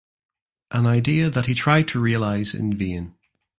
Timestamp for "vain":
2.75-3.13